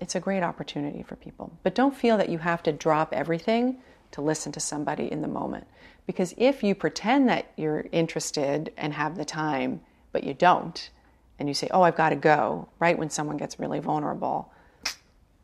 [0.00, 1.50] it's a great opportunity for people.
[1.64, 3.78] But don't feel that you have to drop everything
[4.12, 5.66] to listen to somebody in the moment.
[6.06, 9.80] Because if you pretend that you're interested and have the time,
[10.14, 10.90] but you don't,
[11.38, 14.50] and you say, Oh, I've got to go, right when someone gets really vulnerable,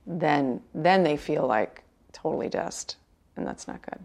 [0.06, 2.96] then then they feel like totally dust,
[3.36, 3.98] and that's not good.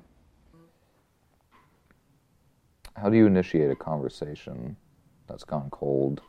[2.98, 4.76] How do you initiate a conversation
[5.28, 6.22] that's gone cold?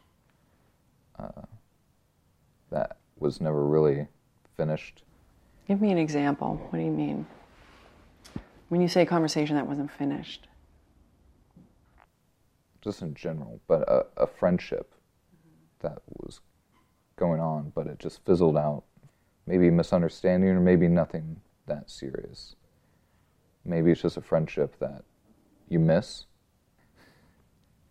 [1.19, 1.43] Uh,
[2.71, 4.07] that was never really
[4.57, 5.03] finished.
[5.67, 6.61] Give me an example.
[6.69, 7.27] What do you mean?
[8.69, 10.49] When you say conversation that wasn't finished?
[12.87, 14.95] Just in general, but a, a friendship
[15.81, 16.39] that was
[17.17, 18.85] going on, but it just fizzled out
[19.45, 22.55] maybe misunderstanding or maybe nothing that serious.
[23.65, 25.03] Maybe it's just a friendship that
[25.69, 26.27] you miss.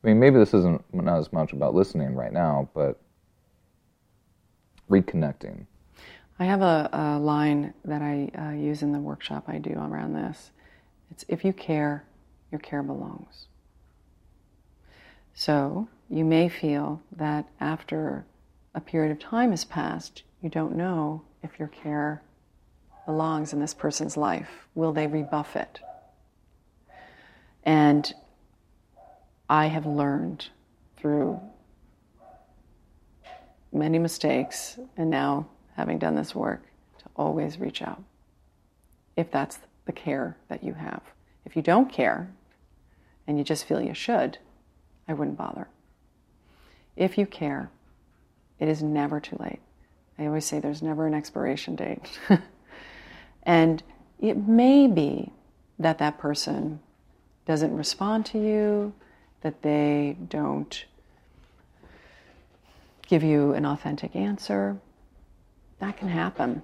[0.01, 2.97] I mean, maybe this isn't not as much about listening right now, but
[4.89, 5.65] reconnecting.
[6.39, 10.13] I have a, a line that I uh, use in the workshop I do around
[10.13, 10.51] this.
[11.11, 12.05] It's if you care,
[12.49, 13.47] your care belongs.
[15.35, 18.25] So you may feel that after
[18.73, 22.23] a period of time has passed, you don't know if your care
[23.05, 24.67] belongs in this person's life?
[24.73, 25.79] Will they rebuff it?
[27.63, 28.11] And
[29.49, 30.47] I have learned
[30.97, 31.39] through
[33.73, 36.63] many mistakes and now having done this work
[36.99, 38.01] to always reach out
[39.17, 41.01] if that's the care that you have.
[41.43, 42.31] If you don't care
[43.27, 44.37] and you just feel you should,
[45.07, 45.67] I wouldn't bother.
[46.95, 47.69] If you care,
[48.59, 49.59] it is never too late.
[50.17, 52.19] I always say there's never an expiration date.
[53.43, 53.83] and
[54.19, 55.31] it may be
[55.77, 56.79] that that person
[57.45, 58.93] doesn't respond to you,
[59.41, 60.85] that they don't
[63.07, 64.77] give you an authentic answer.
[65.79, 66.63] That can happen.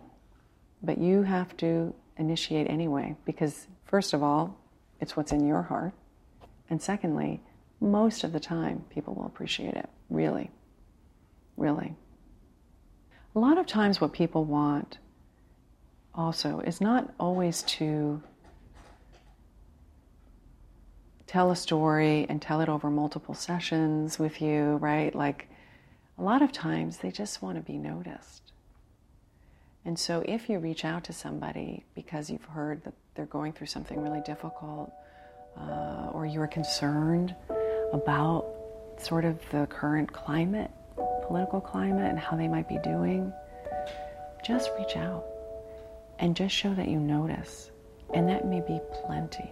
[0.81, 4.57] But you have to initiate anyway, because, first of all,
[4.99, 5.93] it's what's in your heart.
[6.69, 7.41] And secondly,
[7.81, 9.89] most of the time, people will appreciate it.
[10.09, 10.51] Really.
[11.57, 11.95] Really.
[13.35, 14.99] A lot of times, what people want
[16.13, 18.21] also is not always to
[21.27, 25.15] tell a story and tell it over multiple sessions with you, right?
[25.15, 25.47] Like
[26.17, 28.51] a lot of times they just want to be noticed.
[29.85, 33.67] And so if you reach out to somebody because you've heard that they're going through
[33.67, 34.91] something really difficult,
[35.57, 37.33] uh, or you're concerned
[37.93, 38.45] about
[38.97, 40.71] sort of the current climate,
[41.27, 43.33] political climate, and how they might be doing,
[44.45, 45.25] just reach out
[46.19, 47.71] and just show that you notice.
[48.13, 49.49] And that may be plenty.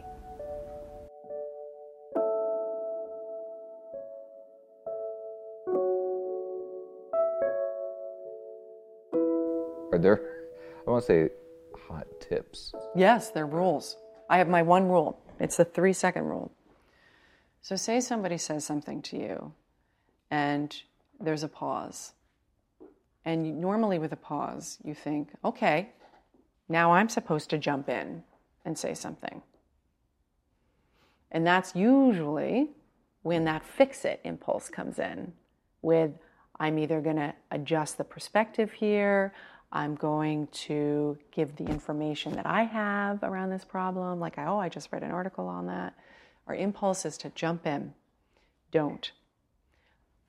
[9.91, 10.21] Are there,
[10.88, 11.30] I want to say,
[11.88, 12.73] hot tips?
[12.95, 13.97] Yes, they're rules.
[14.30, 15.19] I have my one rule.
[15.39, 16.52] It's the three second rule.
[17.62, 19.54] So, say somebody says something to you
[20.32, 20.76] and
[21.19, 22.13] there's a pause.
[23.26, 25.89] And normally, with a pause, you think, okay,
[26.69, 28.24] now I'm supposed to jump in
[28.65, 29.41] and say something.
[31.32, 32.69] And that's usually
[33.24, 35.34] when that fix it impulse comes in
[35.82, 36.12] with,
[36.60, 39.34] I'm either going to adjust the perspective here,
[39.72, 44.69] I'm going to give the information that I have around this problem, like, oh, I
[44.69, 45.93] just read an article on that.
[46.50, 47.94] Our impulse is to jump in.
[48.72, 49.12] Don't.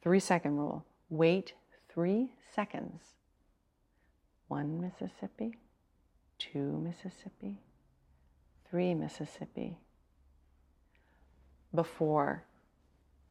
[0.03, 1.55] Three second rule wait
[1.89, 3.03] three seconds.
[4.49, 5.57] One Mississippi,
[6.39, 7.59] two Mississippi,
[8.69, 9.79] three Mississippi,
[11.75, 12.45] before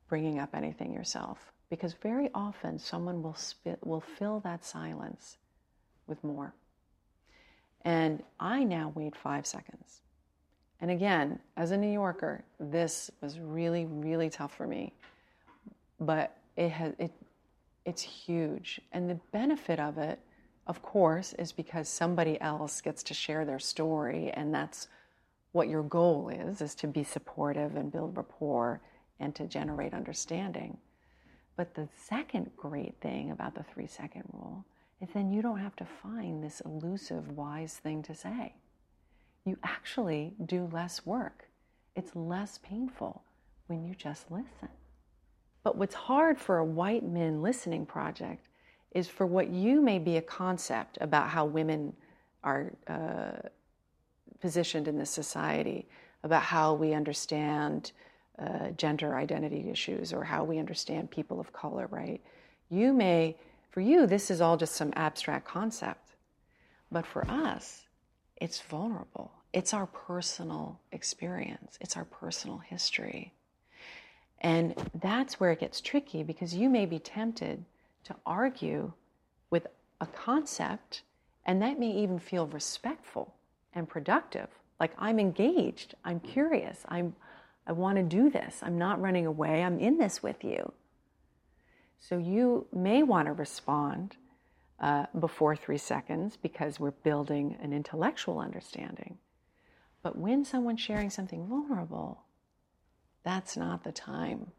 [0.08, 1.52] bringing up anything yourself.
[1.70, 5.38] Because very often someone will, spit, will fill that silence
[6.08, 6.56] with more.
[7.84, 10.02] And I now wait five seconds.
[10.82, 14.94] And again, as a New Yorker, this was really, really tough for me.
[16.00, 17.12] But it has it
[17.86, 18.80] it's huge.
[18.92, 20.20] And the benefit of it,
[20.68, 24.88] of course, is because somebody else gets to share their story and that's
[25.52, 28.82] what your goal is, is to be supportive and build rapport
[29.20, 30.78] and to generate understanding.
[31.56, 34.64] But the second great thing about the three second rule
[35.02, 38.54] is then you don't have to find this elusive, wise thing to say.
[39.46, 41.48] You actually do less work.
[41.96, 43.24] It's less painful
[43.68, 44.70] when you just listen.
[45.64, 48.48] But what's hard for a white men listening project
[48.92, 51.94] is for what you may be a concept about how women
[52.44, 53.48] are uh,
[54.40, 55.88] positioned in this society,
[56.24, 57.92] about how we understand
[58.40, 62.22] uh, gender identity issues or how we understand people of color, right?
[62.70, 63.36] You may
[63.70, 66.16] for you, this is all just some abstract concept.
[66.92, 67.86] But for us,
[68.40, 69.32] it's vulnerable.
[69.52, 73.34] It's our personal experience, it's our personal history.
[74.42, 77.66] And that's where it gets tricky because you may be tempted
[78.06, 78.94] to argue
[79.50, 79.68] with
[80.00, 81.02] a concept,
[81.46, 83.34] and that may even feel respectful
[83.74, 84.48] and productive.
[84.80, 87.16] Like I'm engaged, I'm curious, I'm,
[87.68, 90.72] I want to do this, I'm not running away, I'm in this with you.
[92.00, 94.16] So you may want to respond
[94.80, 99.18] uh, before three seconds because we're building an intellectual understanding.
[100.02, 102.24] But when someone's sharing something vulnerable,
[103.24, 104.52] that's not the time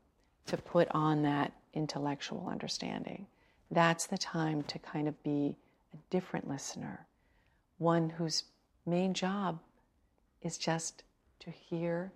[0.46, 3.26] to put on that intellectual understanding.
[3.70, 5.56] That's the time to kind of be
[5.94, 7.06] a different listener,
[7.78, 8.44] one whose
[8.84, 9.60] main job
[10.42, 11.04] is just
[11.40, 12.12] to hear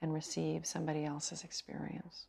[0.00, 2.26] and receive somebody else's experience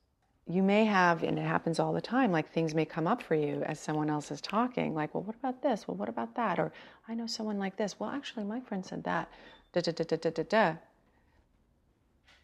[0.48, 3.36] you may have, and it happens all the time, like things may come up for
[3.36, 5.88] you as someone else is talking, like, well, what about this?
[5.88, 6.60] Well, what about that?
[6.60, 6.72] Or
[7.08, 8.00] I know someone like this.
[8.00, 9.30] Well, actually, my friend said that.
[9.74, 10.76] Da da da da da da da.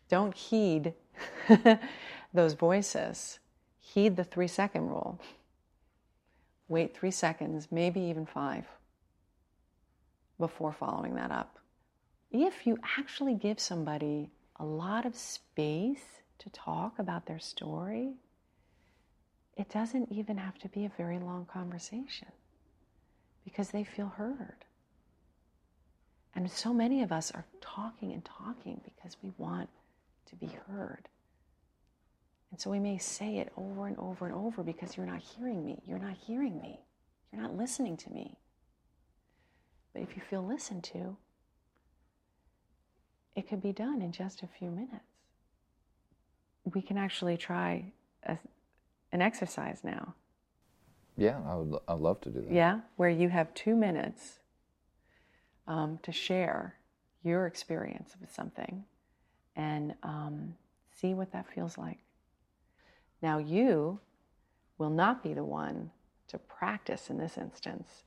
[0.09, 0.93] Don't heed
[2.33, 3.39] those voices.
[3.79, 5.19] Heed the three second rule.
[6.69, 8.65] Wait three seconds, maybe even five,
[10.37, 11.59] before following that up.
[12.29, 18.13] If you actually give somebody a lot of space to talk about their story,
[19.55, 22.27] it doesn't even have to be a very long conversation
[23.43, 24.65] because they feel heard.
[26.35, 29.69] And so many of us are talking and talking because we want
[30.27, 31.09] to be heard.
[32.51, 35.65] And so we may say it over and over and over because you're not hearing
[35.65, 35.81] me.
[35.87, 36.79] You're not hearing me.
[37.31, 38.37] You're not listening to me.
[39.93, 41.17] But if you feel listened to,
[43.35, 45.06] it could be done in just a few minutes
[46.73, 47.91] we can actually try
[48.23, 48.37] a,
[49.11, 50.15] an exercise now.
[51.15, 51.79] Yeah, I would.
[51.87, 52.51] I'd love to do that.
[52.51, 54.39] Yeah, where you have two minutes
[55.67, 56.75] um, to share
[57.23, 58.85] your experience with something,
[59.55, 60.55] and um,
[60.91, 61.99] see what that feels like.
[63.21, 63.99] Now you
[64.77, 65.91] will not be the one
[66.27, 68.03] to practice in this instance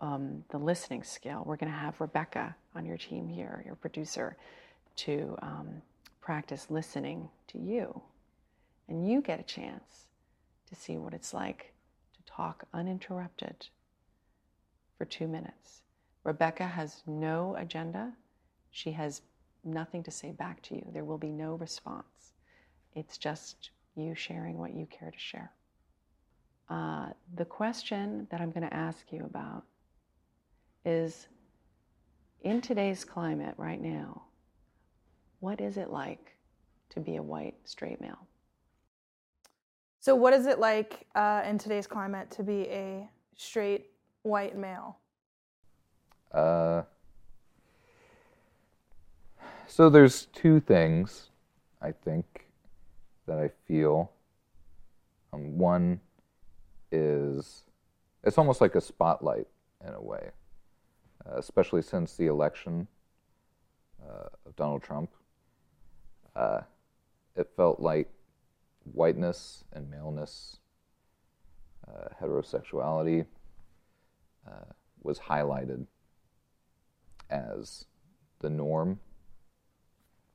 [0.00, 1.42] um, the listening skill.
[1.46, 4.36] We're going to have Rebecca on your team here, your producer,
[4.96, 5.82] to um,
[6.24, 8.00] practice listening to you.
[8.88, 10.06] And you get a chance
[10.66, 11.74] to see what it's like
[12.14, 13.66] to talk uninterrupted
[14.96, 15.82] for two minutes.
[16.24, 18.14] Rebecca has no agenda.
[18.70, 19.20] She has
[19.64, 20.86] nothing to say back to you.
[20.94, 22.32] There will be no response.
[22.94, 25.52] It's just you sharing what you care to share.
[26.70, 29.64] Uh, the question that I'm going to ask you about
[30.86, 31.28] is
[32.40, 34.22] in today's climate right now,
[35.44, 36.34] what is it like
[36.88, 38.26] to be a white straight male?
[40.00, 43.90] So, what is it like uh, in today's climate to be a straight
[44.22, 44.96] white male?
[46.32, 46.82] Uh,
[49.68, 51.28] so there's two things
[51.82, 52.46] I think
[53.26, 54.10] that I feel.
[55.34, 56.00] Um, one
[56.90, 57.64] is
[58.22, 59.46] it's almost like a spotlight
[59.86, 60.30] in a way,
[61.26, 62.88] uh, especially since the election
[64.02, 65.10] uh, of Donald Trump.
[66.34, 66.60] Uh,
[67.36, 68.10] it felt like
[68.92, 70.58] whiteness and maleness,
[71.88, 73.26] uh, heterosexuality
[74.46, 74.72] uh,
[75.02, 75.86] was highlighted
[77.30, 77.86] as
[78.40, 79.00] the norm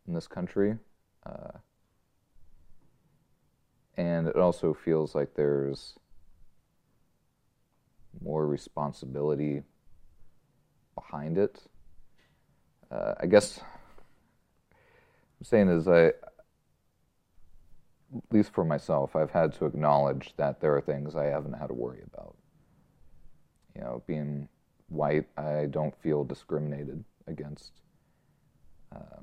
[0.08, 0.78] in this country.
[1.26, 1.52] Uh,
[3.98, 5.96] and it also feels like there's
[8.22, 9.62] more responsibility
[10.96, 11.62] behind it.
[12.92, 13.60] Uh, I guess
[15.44, 16.14] saying is I, at
[18.32, 21.74] least for myself, I've had to acknowledge that there are things I haven't had to
[21.74, 22.36] worry about.
[23.76, 24.50] You know, being
[24.88, 27.72] white, I don't feel discriminated against.
[28.94, 29.22] Uh,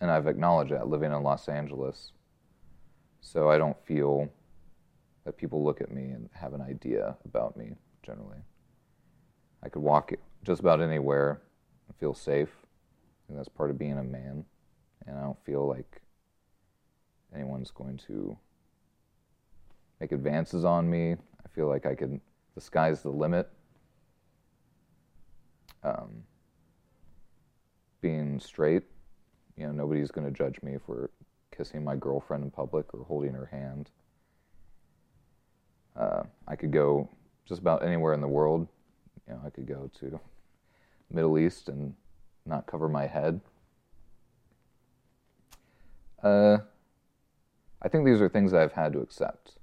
[0.00, 2.12] and I've acknowledged that living in Los Angeles.
[3.20, 4.28] So I don't feel
[5.24, 8.38] that people look at me and have an idea about me generally.
[9.62, 11.42] I could walk just about anywhere
[11.86, 12.50] and feel safe.
[13.28, 14.44] And that's part of being a man.
[15.06, 16.00] And I don't feel like
[17.34, 18.36] anyone's going to
[20.00, 21.12] make advances on me.
[21.12, 22.20] I feel like I can,
[22.54, 23.48] the sky's the limit.
[25.84, 26.24] Um,
[28.00, 28.84] being straight,
[29.56, 31.10] you know, nobody's going to judge me for
[31.56, 33.90] kissing my girlfriend in public or holding her hand.
[35.96, 37.08] Uh, I could go
[37.46, 38.66] just about anywhere in the world.
[39.28, 40.18] You know, I could go to
[41.10, 41.94] Middle East and
[42.46, 43.40] not cover my head.
[46.22, 46.58] Uh,
[47.82, 49.58] I think these are things I've had to accept.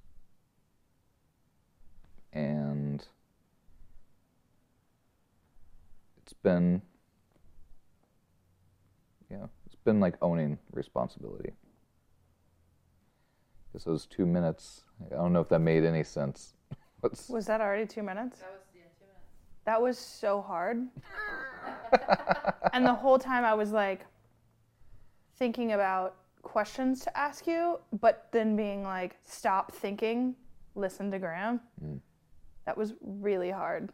[2.33, 3.05] And
[6.21, 6.81] it's been,
[9.29, 11.53] you know, it's been like owning responsibility.
[13.71, 16.53] Because those two minutes, I don't know if that made any sense.
[16.99, 18.39] What's, Was that already two minutes?
[18.39, 19.65] That was yeah, two minutes.
[19.65, 20.87] That was so hard.
[22.73, 24.05] and the whole time I was like
[25.37, 30.35] thinking about questions to ask you, but then being like, stop thinking,
[30.75, 31.59] listen to Graham.
[31.83, 31.99] Mm.
[32.65, 33.89] That was really hard.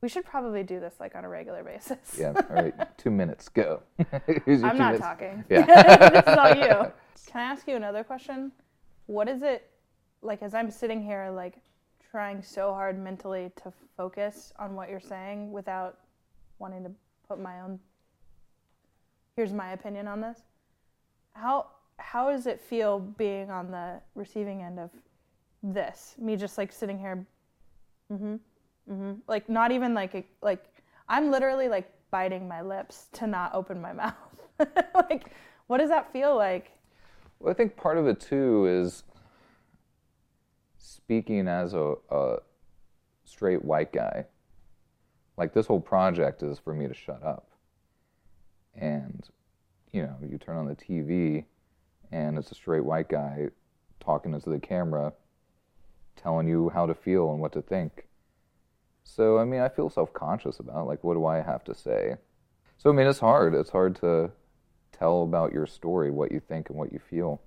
[0.00, 2.18] We should probably do this like on a regular basis.
[2.18, 2.32] yeah.
[2.50, 2.74] All right.
[2.98, 3.48] Two minutes.
[3.48, 3.82] Go.
[4.00, 5.00] I'm not minutes.
[5.00, 5.44] talking.
[5.48, 5.64] Yeah.
[6.10, 6.92] this is all you.
[7.26, 8.50] Can I ask you another question?
[9.06, 9.70] What is it
[10.20, 11.60] like as I'm sitting here like
[12.10, 15.98] trying so hard mentally to focus on what you're saying without
[16.58, 16.90] wanting to
[17.28, 17.78] put my own
[19.36, 20.42] here's my opinion on this.
[21.32, 21.66] How
[21.98, 24.90] how does it feel being on the receiving end of
[25.62, 26.14] this?
[26.18, 27.24] Me just like sitting here
[28.12, 28.34] mm-hmm,
[28.90, 29.12] mm-hmm.
[29.26, 30.64] like not even like like
[31.08, 34.14] I'm literally like biting my lips to not open my mouth.
[34.94, 35.30] like
[35.66, 36.72] what does that feel like?
[37.38, 39.04] Well, I think part of it too is
[40.76, 42.36] speaking as a, a
[43.24, 44.26] straight white guy.
[45.36, 47.51] Like this whole project is for me to shut up.
[48.74, 49.28] And,
[49.92, 51.44] you know, you turn on the TV
[52.10, 53.48] and it's a straight white guy
[54.00, 55.12] talking into the camera,
[56.16, 58.06] telling you how to feel and what to think.
[59.04, 62.16] So, I mean, I feel self conscious about like, what do I have to say?
[62.78, 63.54] So, I mean, it's hard.
[63.54, 64.30] It's hard to
[64.92, 67.40] tell about your story, what you think and what you feel.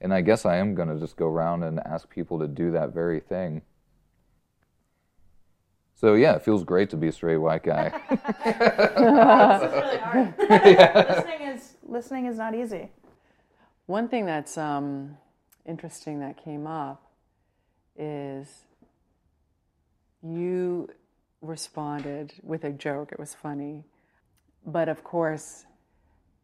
[0.00, 2.70] And I guess I am going to just go around and ask people to do
[2.72, 3.62] that very thing.
[6.00, 7.90] So yeah, it feels great to be a straight white guy.
[8.10, 10.34] this is really hard.
[10.48, 11.04] yeah.
[11.18, 12.88] Listening is listening is not easy.
[13.84, 15.18] One thing that's um,
[15.66, 17.04] interesting that came up
[17.98, 18.64] is
[20.22, 20.88] you
[21.42, 23.12] responded with a joke.
[23.12, 23.84] It was funny,
[24.64, 25.66] but of course,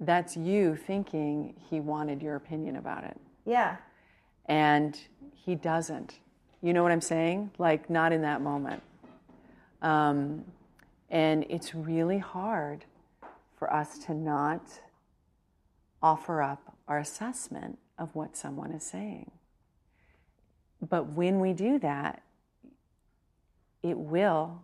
[0.00, 3.18] that's you thinking he wanted your opinion about it.
[3.46, 3.76] Yeah.
[4.44, 5.00] And
[5.34, 6.18] he doesn't.
[6.60, 7.52] You know what I'm saying?
[7.56, 8.82] Like, not in that moment.
[9.82, 10.44] Um,
[11.10, 12.84] and it's really hard
[13.58, 14.62] for us to not
[16.02, 19.30] offer up our assessment of what someone is saying.
[20.86, 22.22] But when we do that,
[23.82, 24.62] it will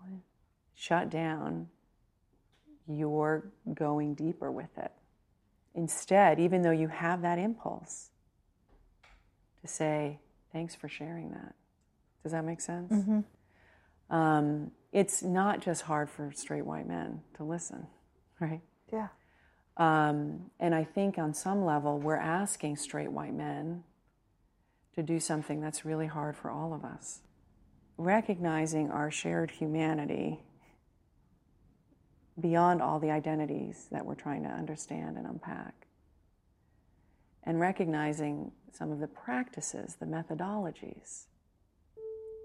[0.74, 1.68] shut down
[2.86, 4.92] your going deeper with it.
[5.74, 8.10] Instead, even though you have that impulse
[9.62, 10.18] to say,
[10.52, 11.54] thanks for sharing that.
[12.22, 12.92] Does that make sense?
[12.92, 14.14] Mm-hmm.
[14.14, 17.86] Um, it's not just hard for straight white men to listen,
[18.40, 18.61] right?
[18.93, 19.09] Yeah.
[19.78, 23.84] Um, and I think on some level, we're asking straight white men
[24.95, 27.20] to do something that's really hard for all of us.
[27.97, 30.40] Recognizing our shared humanity
[32.38, 35.86] beyond all the identities that we're trying to understand and unpack.
[37.45, 41.26] And recognizing some of the practices, the methodologies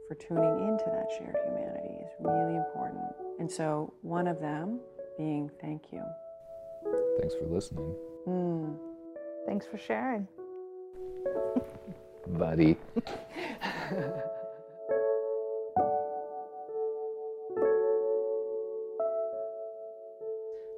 [0.08, 3.04] for tuning into that shared humanity is really important.
[3.40, 4.80] And so, one of them
[5.18, 6.02] being thank you.
[7.20, 7.94] Thanks for listening.
[8.28, 8.78] Mm.
[9.46, 10.28] Thanks for sharing.
[12.28, 12.78] Buddy.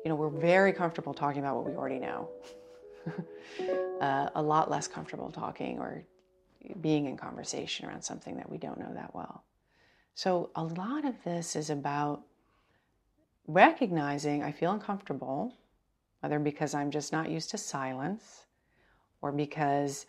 [0.04, 2.30] you know, we're very comfortable talking about what we already know.
[4.02, 6.04] uh, a lot less comfortable talking or
[6.82, 9.44] being in conversation around something that we don't know that well.
[10.14, 12.24] So, a lot of this is about
[13.48, 15.56] recognizing I feel uncomfortable
[16.20, 18.46] whether because I'm just not used to silence
[19.22, 20.06] or because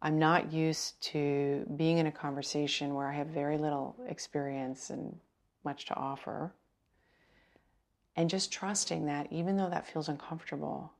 [0.00, 5.18] I'm not used to being in a conversation where I have very little experience and
[5.64, 6.54] much to offer.
[8.14, 10.92] And just trusting that even though that feels uncomfortable,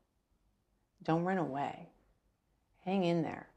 [1.05, 1.89] don't run away.
[2.85, 3.49] Hang in there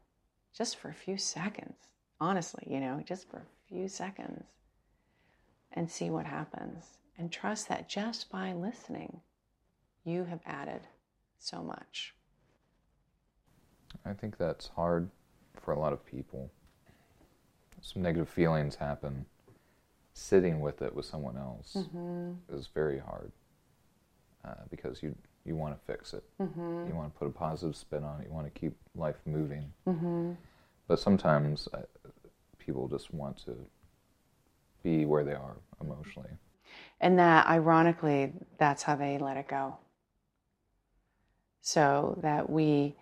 [0.56, 1.76] just for a few seconds.
[2.20, 4.44] Honestly, you know, just for a few seconds
[5.72, 6.98] and see what happens.
[7.18, 9.20] And trust that just by listening,
[10.04, 10.82] you have added
[11.38, 12.14] so much.
[14.04, 15.10] I think that's hard
[15.60, 16.50] for a lot of people.
[17.80, 19.26] Some negative feelings happen.
[20.14, 22.32] Sitting with it with someone else mm-hmm.
[22.54, 23.32] is very hard
[24.44, 26.24] uh, because you you want to fix it.
[26.40, 26.88] Mm-hmm.
[26.88, 28.26] You want to put a positive spin on it.
[28.28, 29.72] You want to keep life moving.
[29.86, 30.32] Mm-hmm.
[30.88, 31.80] But sometimes uh,
[32.58, 33.56] people just want to
[34.82, 36.30] be where they are emotionally.
[37.00, 39.76] And that, ironically, that's how they let it go
[41.62, 42.94] so that we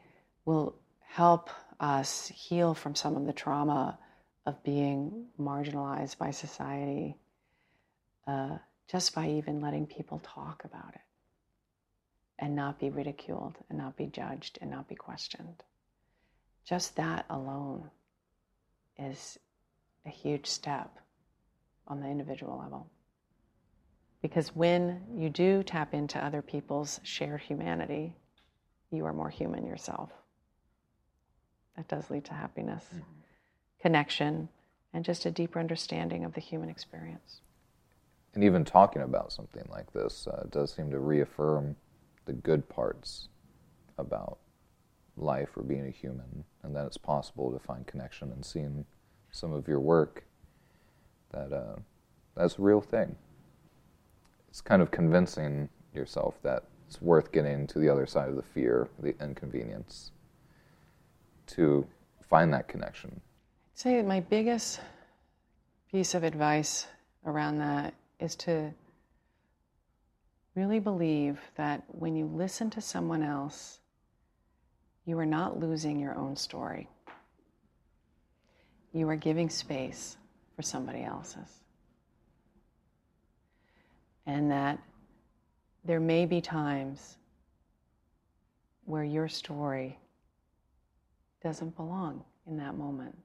[0.44, 3.98] will help us heal from some of the trauma
[4.46, 7.16] of being marginalized by society
[8.26, 11.00] uh, just by even letting people talk about it
[12.40, 15.62] and not be ridiculed and not be judged and not be questioned.
[16.64, 17.90] Just that alone
[18.98, 19.38] is
[20.06, 20.98] a huge step
[21.86, 22.90] on the individual level.
[24.22, 28.14] Because when you do tap into other people's shared humanity,
[28.90, 30.10] you are more human yourself.
[31.76, 33.02] That does lead to happiness, mm-hmm.
[33.80, 34.48] connection,
[34.92, 37.40] and just a deeper understanding of the human experience.
[38.34, 41.76] And even talking about something like this uh, does seem to reaffirm
[42.30, 43.28] the good parts
[43.98, 44.38] about
[45.16, 48.84] life or being a human, and that it's possible to find connection and seeing
[49.32, 50.24] some of your work.
[51.32, 51.80] That uh,
[52.36, 53.16] that's a real thing.
[54.48, 58.42] It's kind of convincing yourself that it's worth getting to the other side of the
[58.42, 60.12] fear, the inconvenience,
[61.48, 61.84] to
[62.28, 63.20] find that connection.
[63.74, 64.80] I'd say my biggest
[65.90, 66.86] piece of advice
[67.26, 68.72] around that is to
[70.54, 73.78] really believe that when you listen to someone else,
[75.04, 76.88] you are not losing your own story.
[78.92, 80.16] You are giving space
[80.56, 81.62] for somebody else's.
[84.26, 84.78] And that
[85.84, 87.16] there may be times
[88.84, 89.98] where your story
[91.42, 93.16] doesn't belong in that moment.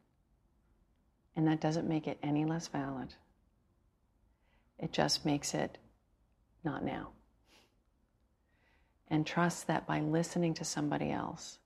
[1.35, 3.13] And that doesn't make it any less valid.
[4.79, 5.77] It just makes it
[6.63, 7.09] not now.
[9.15, 11.59] And trust that by listening to somebody else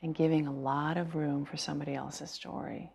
[0.00, 2.90] and giving a lot of room for somebody else's story,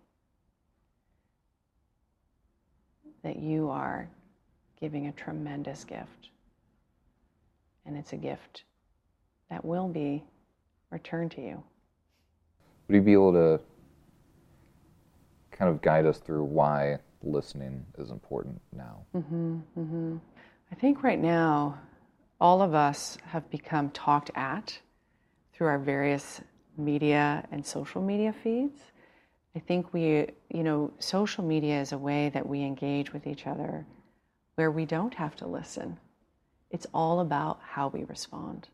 [3.22, 4.10] that you are
[4.82, 6.30] giving a tremendous gift
[7.86, 8.64] and it's a gift
[9.52, 10.24] that will be
[10.90, 11.64] returned to you.
[12.88, 13.60] Would you be able to
[15.52, 19.06] kind of guide us through why listening is important now?
[19.16, 20.18] Mm-hmm, mm-hmm.
[20.72, 21.78] I think right now,
[22.44, 24.78] all of us have become talked at
[25.54, 26.42] through our various
[26.78, 28.82] media and social media feeds.
[29.56, 33.48] I think we, you know, social media is a way that we engage with each
[33.48, 33.86] other
[34.56, 35.98] where we don't have to listen.
[36.70, 38.68] It's all about how we respond.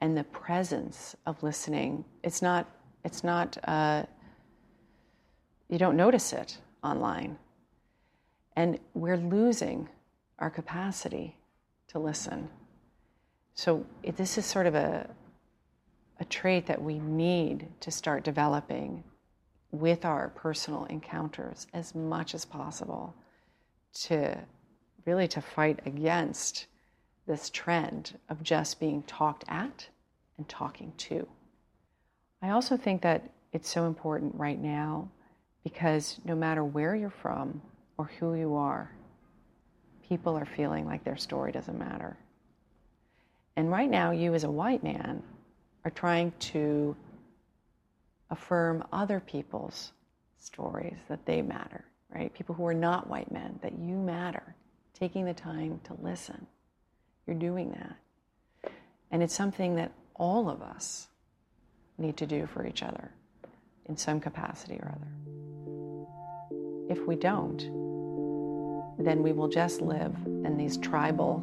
[0.00, 2.66] And the presence of listening, it's not,
[3.04, 4.02] it's not, uh,
[5.68, 7.38] you don't notice it online.
[8.56, 9.88] And we're losing
[10.40, 11.36] our capacity
[11.92, 12.48] to listen.
[13.54, 15.08] So, it, this is sort of a,
[16.18, 19.04] a trait that we need to start developing
[19.70, 23.14] with our personal encounters as much as possible
[23.94, 24.38] to
[25.04, 26.66] really to fight against
[27.26, 29.88] this trend of just being talked at
[30.38, 31.26] and talking to.
[32.40, 35.10] I also think that it's so important right now
[35.62, 37.62] because no matter where you're from
[37.96, 38.90] or who you are,
[40.12, 42.14] people are feeling like their story doesn't matter.
[43.56, 45.22] And right now, you as a white man
[45.86, 46.94] are trying to
[48.28, 49.92] affirm other people's
[50.38, 51.82] stories that they matter,
[52.14, 52.30] right?
[52.34, 54.54] People who are not white men, that you matter,
[54.92, 56.46] taking the time to listen.
[57.26, 58.70] You're doing that.
[59.10, 61.08] And it's something that all of us
[61.96, 63.12] need to do for each other
[63.86, 65.08] in some capacity or other.
[66.90, 67.91] If we don't,
[69.06, 71.38] then we will just live in these tribal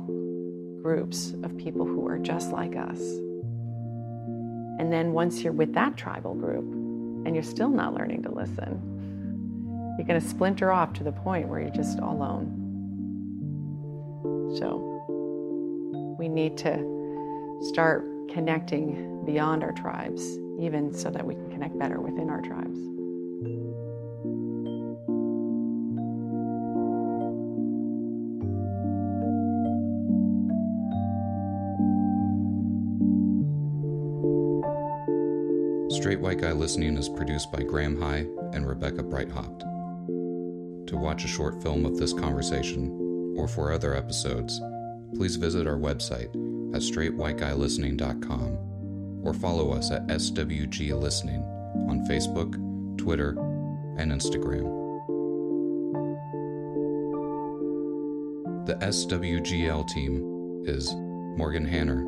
[0.81, 2.99] groups of people who are just like us.
[4.79, 6.63] And then once you're with that tribal group
[7.25, 11.49] and you're still not learning to listen, you're going to splinter off to the point
[11.49, 12.55] where you're just alone.
[14.57, 21.77] So we need to start connecting beyond our tribes, even so that we can connect
[21.77, 22.79] better within our tribes.
[36.19, 39.61] Straight White Guy Listening is produced by Graham High and Rebecca Breithoft.
[40.87, 44.59] To watch a short film of this conversation, or for other episodes,
[45.15, 46.27] please visit our website
[46.75, 51.41] at straightwhiteguy.listening.com or follow us at SWG Listening
[51.87, 52.51] on Facebook,
[52.97, 53.29] Twitter,
[53.97, 54.75] and Instagram.
[58.65, 60.93] The SWGL team is
[61.37, 62.03] Morgan Hanner,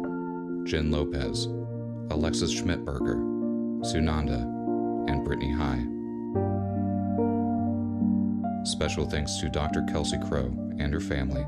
[0.66, 1.48] Jen Lopez,
[2.10, 3.32] Alexis Schmidberger,
[3.84, 4.42] Sunanda,
[5.10, 5.84] and Brittany High.
[8.64, 9.82] Special thanks to Dr.
[9.92, 11.46] Kelsey Crowe and her family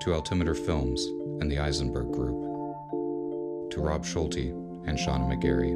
[0.00, 1.02] to Altimeter Films
[1.40, 4.52] and the Ayzenberg Group, to Rob Schulte
[4.86, 5.72] and Shauna McGarry.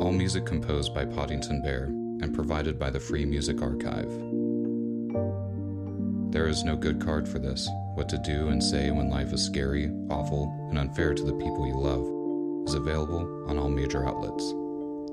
[0.00, 4.10] All music composed by Podington Bear and provided by the Free Music Archive.
[6.32, 7.68] There is no good card for this.
[7.94, 11.66] What to do and say when life is scary, awful, and unfair to the people
[11.66, 12.13] you love
[12.66, 14.52] is available on all major outlets.